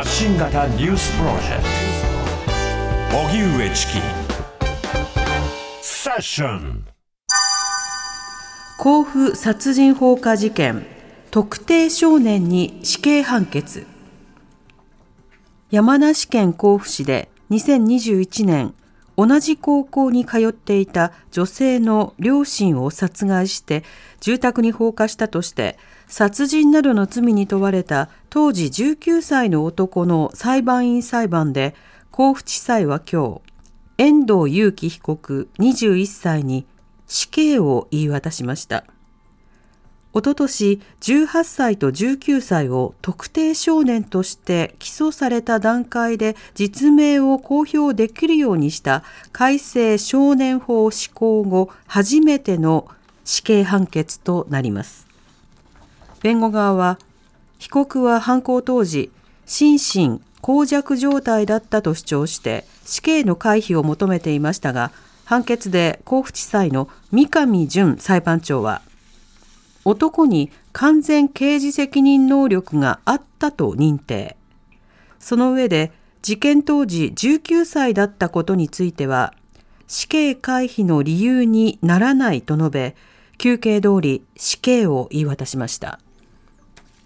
[0.00, 1.62] 発信型ニュースプロジェク
[3.10, 3.18] ト。
[3.18, 3.92] 荻上チキ。
[5.82, 6.86] セッション。
[8.78, 10.86] 甲府殺人放火事件
[11.30, 13.86] 特定少年に死刑判決。
[15.70, 18.74] 山梨県甲府市で2021年
[19.20, 23.84] 同じ高校に通っていた女性の両親を殺害して
[24.20, 31.74] 住宅に放火したとして殺人などの罪に問われた当時19歳の男の裁判員裁判で
[32.10, 33.42] 甲府地裁は今
[33.98, 36.64] 日遠藤裕樹被告21歳に
[37.06, 38.84] 死刑を言い渡しました。
[40.12, 52.88] おととし18歳と19歳を特定少年として起訴された段階で実名を公表できるようにした改正少年法施行後初めての
[53.24, 55.06] 死刑判決となります。
[56.22, 56.98] 弁護側は
[57.58, 59.10] 被告は犯行当時
[59.46, 64.90] 心身耗弱状態だったと主張して死刑の回避を求めていましたが
[65.24, 68.82] 判決で甲府地裁の三上淳裁判長は
[69.84, 74.36] 男に完全刑事責任能力があったと認定。
[75.18, 79.32] その上で、事件当時19歳だったことについては、
[79.86, 82.96] 死刑回避の理由にならないと述べ、
[83.38, 85.98] 休刑通り死刑を言い渡しました。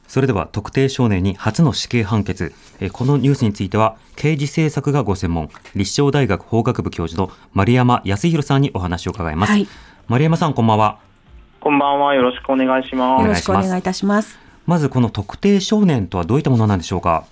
[0.09, 2.53] それでは特定少年に初の死刑判決。
[2.93, 9.53] このニュースについては、刑事政策がご専門、立正大学法学部教授の丸山康弘さんにお話を伺います。
[9.53, 9.69] はい、
[10.09, 10.99] 丸山さん、こんばんは。
[11.65, 12.15] こんばんは。
[12.15, 13.23] よろしくお願いします。
[13.23, 14.39] よろしくお願いいたします。
[14.67, 17.25] まず、この特定少年とはどういったものなんでしょうか？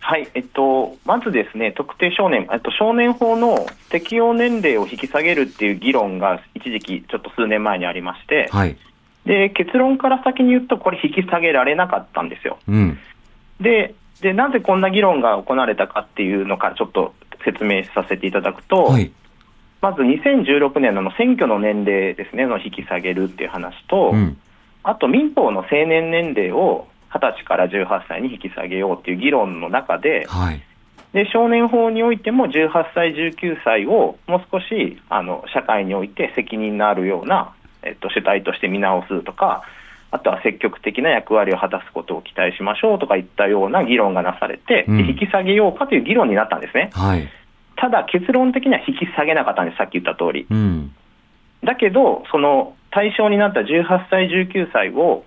[0.00, 8.76] はい、えっと、まずですね、特定少年、えっと、少年法の適用年齢を引き下げるっていう議論が一時期、ちょっと数年前にありまして、はい、
[9.24, 12.58] で結論から先に言うと、これ、引き下げられなかったんですよ。
[12.66, 12.98] うん、
[13.60, 19.12] でで、なぜこんな議論が行われたかっていうのから、ちょっと説明させていただくと、はい、
[19.86, 24.36] まず2016年の選挙の年齢ですね、の引き下げるっていう話と、うん、
[24.82, 30.60] あと民法の成年年齢を20歳から18歳に引き下げようっていう議論の中で、はい、
[31.12, 37.54] で少年法においても18歳、19歳をもう少しあの社会において責任のあるような、
[37.84, 39.62] えっと、主体として見直すとか、
[40.10, 46.90] あとは積極的な役割を果たすことを期待しましょうとかいったような議論がなされて、うん、引き下げようかという議論になったんですね。
[46.92, 47.28] はい
[47.76, 50.46] ただ結論的には引き下げなかったんです、さっき言った通り。
[50.50, 50.92] うん、
[51.62, 55.24] だけど、その対象になった18歳、19歳を、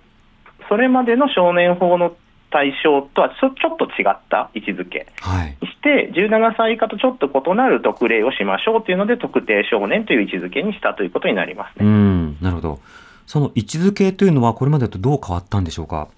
[0.68, 2.14] それまでの少年法の
[2.50, 11.86] 対象とはちょちょっと違った位置づけ、はい、して、17歳以下とちょっと異なる特例をしましょうというので、特定少年という位置づけにしたということになりますね。
[11.86, 12.80] うんなるほど。
[13.26, 16.08] その位置づけというのは、これまでとどう変わったんでしょうか？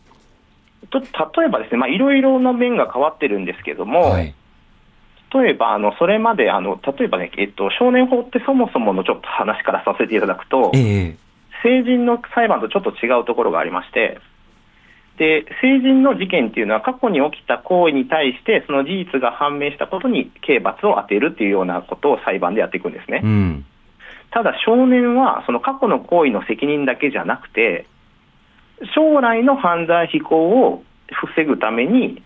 [0.91, 1.07] と例
[1.47, 4.35] えばですね、まあ、いろいろな面が変わってるんですけども、はい
[5.35, 11.17] 例えば、あのそれまであの、例えばね、えっと、少年法ってそもそものちょっと話からさせていただくと、え
[11.63, 14.19] 成人の裁判とちょっと違うところがありまして、
[15.19, 23.21] で成人の事件っていうのは、過去に起きた行為に対して、その事実が判明したことに刑罰を当てるっていうようなことを裁判でやっていくんですね。
[23.23, 23.65] うん、
[24.31, 27.87] ただ、少年はその過去の行為の責任だけじゃなくて、
[28.95, 30.83] 将来の犯罪非行を
[31.13, 32.23] 防ぐために、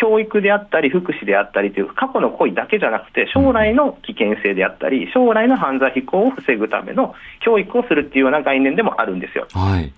[0.00, 9.46] 教育であったり、福祉であったりという過去の行為だけじゃなくて、将来の危険性であったり、将来の犯罪非行を防ぐための教育をするっていうような概念でもあるんですよ。
[9.52, 9.92] はい、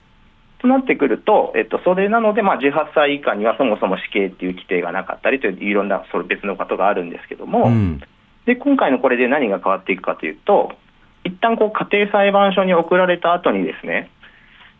[0.59, 8.01] となってくると、えっと、それなので、まあ、18歳以下にはそもそも死刑っていう規定がなかったりという、いろんなそれ別のことがあるんですけども、うん、
[8.47, 10.73] で今回のこれで何が変わっていくかというと、
[11.25, 14.11] 一旦こう家庭裁判所に送られた後にですね、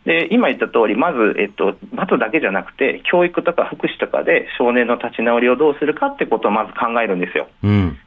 [0.05, 7.49] で今言った通り、まず、えっと、罰だけじゃなくて、教育とか福祉とかで少年の立ち直りをどうするかってことをまず考えるんですよ。
[7.63, 7.99] うん、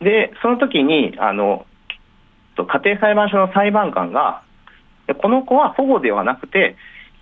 [0.00, 1.66] で、その時にあの
[2.56, 4.42] 家庭裁判所の裁判官が、
[5.22, 6.76] この子は保護ではなくて、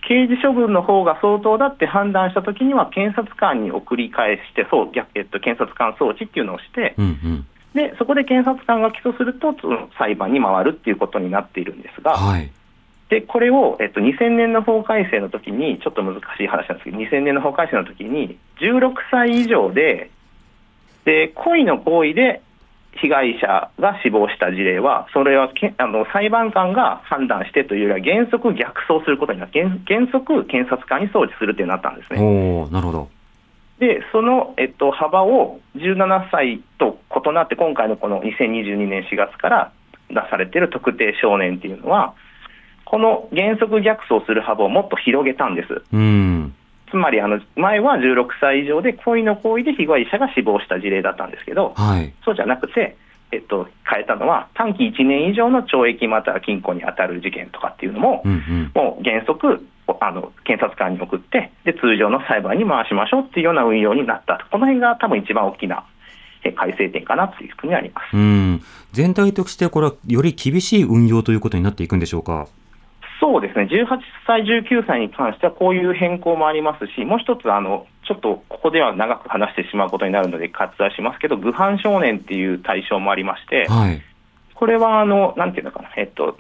[0.07, 12.13] 刑事処分の方が相当だって判断したときには、検察官に送り返して、そうえっと、検察官装置っていうのをして、うんうん、でそこで検察官が起訴すると、その裁判に回るっていうことになっているんですが。
[12.13, 12.51] はい
[13.09, 20.10] でこれを、えっと、2000年の法改正の時に、ちょっと難しい話なんですけど、2000年の法改正の時に、16歳以上で、
[21.04, 22.41] で故意の行為で
[22.97, 32.21] 被害者が死亡した事例は、それはけあの裁判官が判断してというよりは、原則逆走することになって、原則検察官に送致するというなったんですね。
[32.21, 33.09] おなるほど
[33.78, 39.72] でその、えっと、幅を17歳と異なって、今回のこの2022年4月から
[40.09, 42.15] 出されている特定少年っていうのは、
[42.95, 45.83] この原則逆走する幅をもっと広げたんです。
[45.93, 46.55] うん。
[46.87, 52.97] つつまりあの前は16歳以上で故意の行為で被害者が死亡した事例だったんですけど、はい、そうじゃなくて、
[53.33, 59.67] えっと、変えたのは短期1年以上の懲役または禁錮に当たる事件とかっていうのも、うんうん、もう原則
[60.01, 65.85] あの検察官に送ってで通常の裁判に回しましょうっていうような運用になったこの辺が多分一番大きな
[66.53, 68.17] 改正点かなというふうにあります。
[68.17, 68.63] うん。
[68.93, 72.47] 全体としてこれはより厳しい運用ということになっていくんでしょうか？
[73.24, 73.86] そうですね、18
[74.26, 84.03] 歳、19歳に関してはこういう変更もありますし、もう一つあの、ちょっとここでは長く話してしまうことになるので割愛しますけど、愚犯少年っていう対象もありまして、はい、
[84.54, 86.36] これはあの、なんていうのかな、えっと、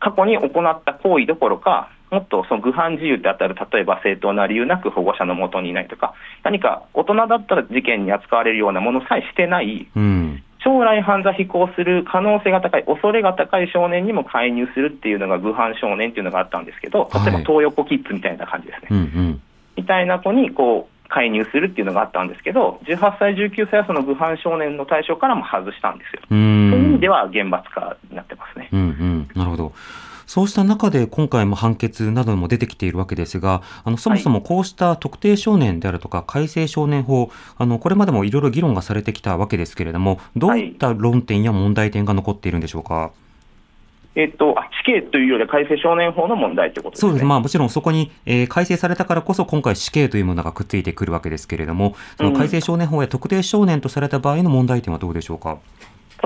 [0.00, 18.88] 過去に行った行為どころか、もっとその愚犯自由ってあたる、例えば正当な理由なく保護者のもとにいないとか、何か大人だったら事件に扱われるようなものさえしてない、うん、将来犯罪飛行する可能性が高い、恐れが高い少年にも介入するっていうのが、愚犯少年っていうのがあったんですけど、例えば東横キッズみたいな感じですね。
[18.90, 19.42] はいうんうん、
[19.76, 26.22] みたいな子にこう介入するっていうのがあったんですけど、18歳、19歳はその愚犯少年の対象からも外したんですよ。
[26.28, 28.68] そういう意味では厳罰化になってますね。
[28.72, 29.72] うんうん、なるほど
[30.26, 42.94] そうした中で今回も判決なども出てきているわけですが、あのそもそもこうした特定少年であるとか改正少年法、あのこれまでもいろいろ議論がされてきたわけですけれども、どういった論点や問題点が残っているんでしょうか？
[42.94, 43.10] はい
[44.18, 55.58] えっと、死刑というよりは改正少年法の問題ということ、ね、そうです、まあ、もちろんそこに、えー、改正されたからこそ、今回、死刑というものがくっついてくるわけですけれども、その改正少年法や特定少年とされた場合の問題点はどうでしょうか？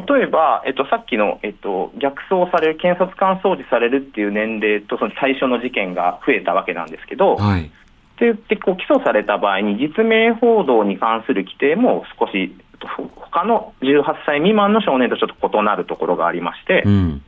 [0.06, 7.70] 例えば、えっと、さっきの、えっと、逆走される、検察官送致されるっていう年齢と、その最初の事件が増えたわけなんですけど、はい、って
[8.20, 12.54] 言ってこう起訴された場合に、実名報道に関する規定も少し、
[13.16, 17.22] 他の18歳未満の少年とちょっと異なるところがありまして、うん、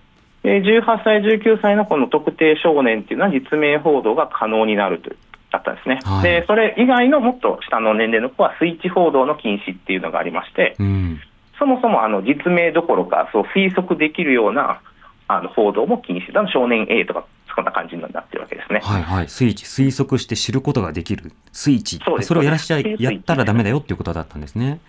[0.44, 5.10] 18歳、19歳のこの特定少年っていうのは、実名報道が可能になると
[5.52, 11.20] だったんですね、はい、でそれ以外のもっと下の年齢の子は、スイッチ報道の禁止っていうのがありまして、うん
[11.62, 14.81] そもそもあの実名どころか、そう推測できるような
[15.29, 16.32] あの報道も禁止。
[16.32, 17.25] だ、少年 A とか、
[17.55, 18.81] そんな感じになってるわけですね。
[18.82, 24.81] はいはい、スイッチ、推測して知ることができる、スイッチ、そそれをやらしちゃやったらだめだよっていうことだったんですね。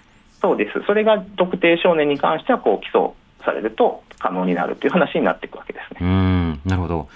[0.42, 3.12] そうです、それが特定少年に関してはこう起訴
[3.46, 6.00] されると可能になるという話になっていくわけですね。
[6.02, 6.62] うん。
[6.66, 7.08] なるほど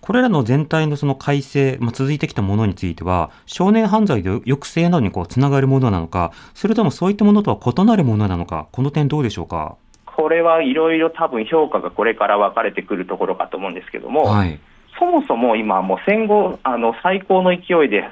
[0.00, 9.76] これらの全体のその改正、まあ、続いてきたものについては、少年犯罪で抑制などにこうつながるものなのか、それともそういったものとは異なるものなのか、この点、どうでしょうか？
[10.06, 14.58] これはいろいろ多分評価がこれから分かれてくるところかと思うんですけども、はい、
[14.98, 18.04] そもそも今、もう戦後、あの最高の勢いで、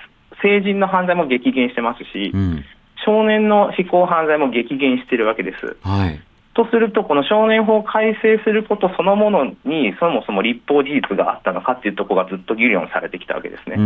[0.43, 2.65] 成人の犯罪も激減してますし、うん、
[3.05, 5.77] 少年の非行犯罪も激減してるわけです。
[5.83, 6.21] はい
[6.59, 13.77] とすると、この少年法を改正することそのものに、そもそも立法事実があったのかっていうところがずっと議論されてきたわけですね。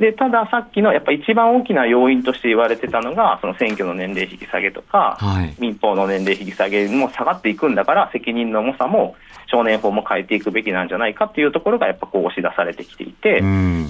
[0.00, 9.16] うんでただ、さっきのやっぱ一番大きな要因として言われてたのが、その選挙の年齢引き下げとか、はい、民法の年齢引き下げも下がっていくんだから、責任の重さも
[9.46, 13.40] 少年法も変えていくべきなんじゃないかっていうところが、やっぱこう押し出されてきていて、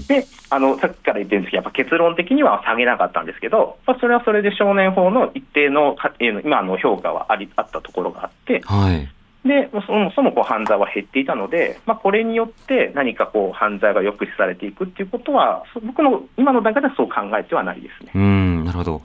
[0.07, 9.09] であのさっきから言ってるんですけど、やっぱ結論的には下げなかったんですけど、それはそれで少年法の一定の今の評価はありあったところがあって、はい
[9.47, 18.13] でそもそもこう犯罪は減っていたので、まあ、これによって何かこう犯罪が抑止されていくっていうことは、僕の今の段階ではそう考えてはないですね。
[18.15, 19.03] うんなるほど。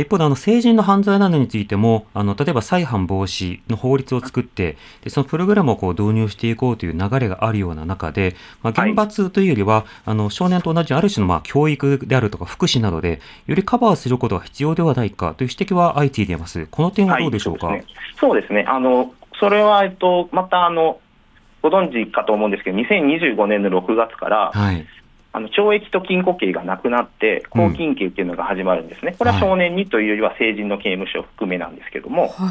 [0.00, 16.66] 一方であの成人の犯罪などについてもあの例えば再犯防止の法律を作ってでそのプログラムをこう導入していこうという流れがあるような中で、まあ、厳罰というよりは、はい、あの少年と同じある種のまあ教育であるとか福祉などでよりカバーすることが必要ではないかという指摘は相次いでいます。
[16.70, 17.84] この点はどうでしょうか、はい、
[18.20, 18.64] そうですね。
[18.68, 21.00] あのそれは、えっと、またあの
[21.62, 24.86] ご存知かと思うんですけど、2025年の6月から、はい、
[25.32, 32.50] あの懲役と禁錮刑がなくなって、拘禁刑っていうのが始まるんですね、うん、これは少年にというよりは成人の刑務所含めなんですけども、は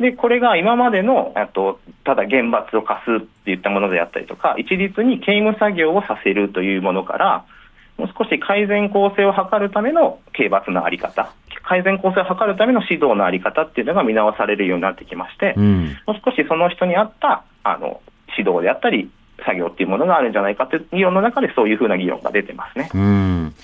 [0.00, 7.44] い、でこれが今までのあとただ厳罰を課すっていったものであったりとか、一律に刑務作業をさせるというものから、
[7.96, 11.32] もう少し改善構成を図るための刑罰の在り方、
[11.64, 18.00] 改善構成を図るための指導の在り方っていうのが見直されるようになってきまして、うん、もう少しその人に合ったあの
[18.36, 19.10] 指導であったり、
[19.44, 22.90] 作業っていうものがあるんじゃないかという議論の中で、そういうふうな議論が出てますね。
[22.94, 23.54] うん。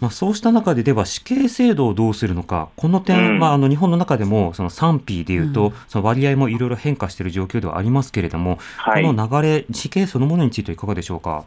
[0.00, 11.44] まあ、そうした中で、では死刑制度をどうするのか、この点、うん、まあ、あの日本の中でもその賛否でいうと、うん、その割合もいろいろ変化している状況ではありますけれども、はい、この流れ、死刑そのものについてはいかがでしょうか？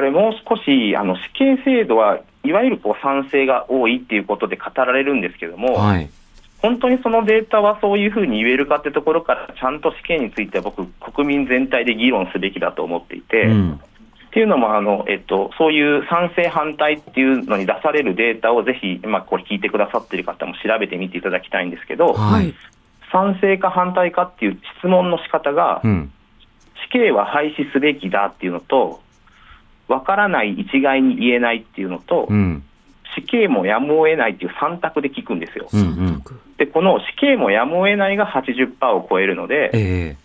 [0.00, 6.08] これ、もう少しあの死刑制度はいわゆるこう賛成が多いっていうことで語られるんですけども、はい、
[6.60, 13.78] 本当にそのデータはそういうふうに言えるかってところから、ちゃんと死刑については僕、国民全体で議論すべきだと思っていて、うん、っ
[14.30, 22.54] ていうのもあの、えっと、そういう賛成、反対っていうのに出されるデータをぜひ、まあ、これ聞いてくださっている方も調べてみていただきたいんですけど、はい、
[23.12, 26.10] 賛成か反対かっていう質問の仕方が、うん、
[26.88, 29.02] 死刑は廃止すべきだっていうのと、
[29.90, 32.62] わからない、一概に言えないっていうのと、うん、
[33.16, 35.68] 死刑もやむを得ないっていう3択で聞くんですよ。
[35.72, 36.22] うんうん、
[36.58, 40.16] で、この死刑もやむを得ないが80%を超えるので、え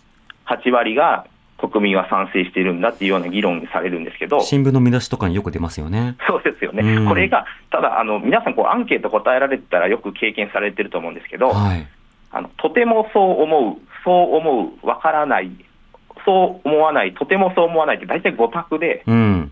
[0.46, 1.26] ー、8割が
[1.58, 6.16] 国民は賛成しているんだっていうような議論にされるんですけど、新聞の見出しとかによく出ますよね。
[6.28, 11.86] そうですよね、うん、これが、ただあの、皆さんこう、アンケート答えられてたらよく経験されてると思うんですけど、はい、
[12.30, 15.50] あのとてもそう思う、そう思う、わからない、
[16.26, 19.04] そう思わない、とてもそう思わないって、大体5択で、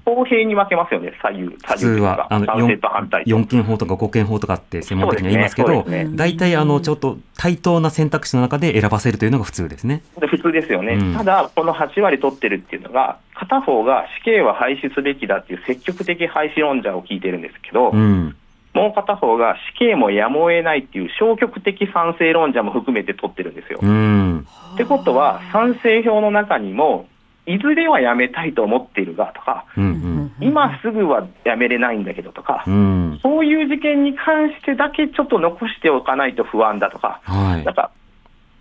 [0.05, 10.03] 公平に分けますよね、左右、左右はあの賛成と反対4件法とか5件法とかって専門的には言いますけど、大体、あのちょっと対等な選択肢の中で選ばせるというのが普通ですね。
[10.21, 18.37] 普通ですよね、うん、ただ、この8割取ってるっていうのが、片方が死刑は廃止すべきだっていう積極的廃止論者を聞いてるんですけど、うん
[18.75, 23.79] もう片方が死刑もやむを得ないっていう消極的賛成論者も含めて取ってるんですよ。
[23.79, 27.07] ってことは、賛成票の中にも、
[27.47, 37.91] いずれはやめたいと思っているがとか、うんうん、今すぐはやめれないんだけどとか、うん、そういう事件に関してだけちょっと残しておかないと不安だとか、はい、なんか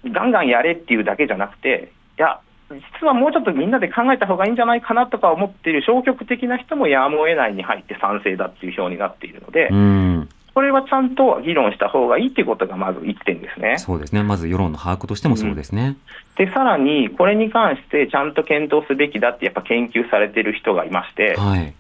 [0.05, 9.69] ガンガンやれっていうだけじゃなくて、いや、実はもうちょっとみんなで考えた方がいいんじゃないかなとか思っている消極的な人もやむを得ないに入って賛成だっていう表になっているので、
[10.53, 13.79] これはちゃんと議論した方がいいということがまず1点ですね。
[13.79, 14.23] そうですね。
[14.23, 15.97] まず世論の把握としてもそうですね。
[16.37, 21.73] うん、で、さらに、これに関してちゃんと検討すべきだってやっぱ研究されている人がいまして、はい、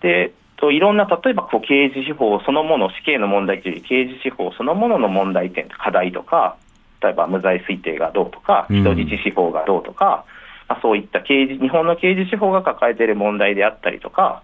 [0.00, 6.56] で、といろんな、例えばこう刑事司法そのもの、死刑の問題というより、刑事司法そのものの問題点、課題とか、
[7.02, 10.24] 例えば無罪推定がどうとか、人質司法がどうとか、
[10.68, 14.42] まあ、そういった刑事日本の刑事司法が抱えている問題であったりとか、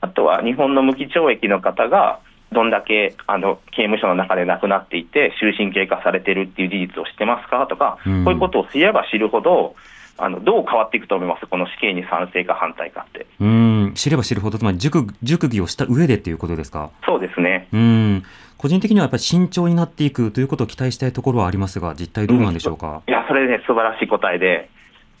[0.00, 2.20] あとは日本の無期懲役の方が
[2.52, 9.74] どんだけあの刑務所の中で亡くなっていて、終身刑化されているっていう事実を知ってますかとか、こういうことを知れば知るほど、
[10.18, 13.26] あのどう変わっていくと思います、この死刑に賛成か反対かって。
[13.40, 13.92] うん。
[13.94, 16.90] 知れば知るほど、つまり熟熟議をした上でっていうことですか？
[17.04, 17.68] そうですね。
[17.72, 18.22] うん。
[18.56, 23.02] 個人的にはやっぱり慎重になっていくということを期待したいところはありますが、実態どうなんでしょうか？
[23.06, 24.70] うん、いや、それね、素晴らしい答えで、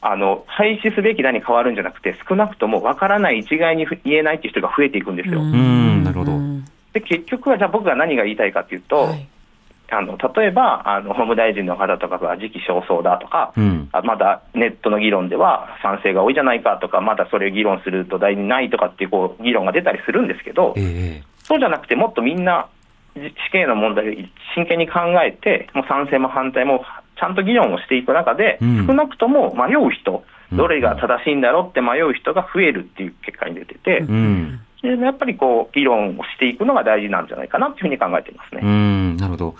[0.00, 5.40] あの廃止すべきだに変わるんじゃなくて、少なくとも分からない、一概に言えないっていう人が増えていくんですよ。
[5.40, 6.04] うん。
[6.04, 6.32] なるほど。
[6.94, 9.28] で結局は、じゃあ僕が何が言いたいかというと、はい、
[9.90, 22.68] あの例えばあの法務大臣の方とかが時期尚早だとか、うん、まだネットの議論では賛成が多いじゃないかとか、まだそれを議論すると大にないとかっていうこう議論が出たりするんですけど、えー、そうじゃなくて、もっとみんな
[23.14, 24.12] 死刑の問題を
[24.54, 26.84] 真剣に考えて、もう賛成も反対も
[27.18, 38.60] ちゃんと議論をしていく中で、うん、少なくとも迷う人、どれが正しいんだろうって迷う人が増えるっていう結果に出てて、うん、やっぱりこう議論をしていくのが大事なんじゃないかなというふうに考えていますね。
[38.62, 39.54] うんなるほど。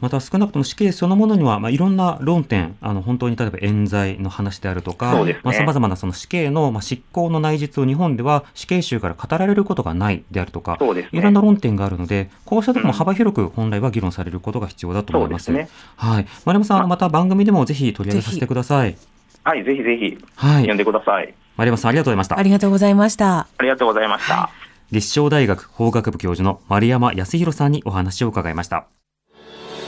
[0.00, 15.46] また少なくとも死刑そのものには、まあ、いろんな論点、あの本当に例えば冤罪の話であるとか、さまざ、まなその死刑の、まあ、執行の内実を日本では死刑囚から語られることがないであるとか、ね、いろんな論点があるので、こうしたところも幅広く本来は議論されることが必要だと思います。
[15.46, 18.96] すね、はい、丸山さん、また番組でもぜひ取り上げさせてください。
[19.44, 21.34] はい、ぜひぜひ、はい、呼んでください。
[21.56, 22.38] 丸山さん、ありがとうございました。
[22.38, 23.38] ありがとうございました。
[23.38, 24.50] ありがとうございました。
[24.90, 28.86] 立正大学法学部教授の丸山康弘さんにお話を伺いました。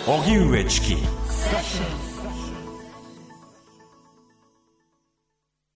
[0.06, 1.25] 荻上チキ